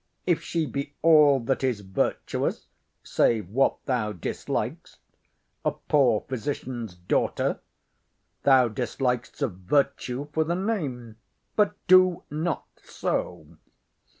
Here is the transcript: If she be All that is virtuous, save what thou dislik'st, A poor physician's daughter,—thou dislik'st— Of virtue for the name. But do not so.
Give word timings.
If 0.25 0.41
she 0.41 0.65
be 0.65 0.95
All 1.03 1.39
that 1.41 1.63
is 1.63 1.81
virtuous, 1.81 2.65
save 3.03 3.49
what 3.49 3.77
thou 3.85 4.13
dislik'st, 4.13 4.97
A 5.63 5.71
poor 5.73 6.25
physician's 6.27 6.95
daughter,—thou 6.95 8.67
dislik'st— 8.69 9.43
Of 9.43 9.51
virtue 9.57 10.27
for 10.33 10.43
the 10.43 10.55
name. 10.55 11.17
But 11.55 11.75
do 11.87 12.23
not 12.31 12.65
so. 12.81 13.57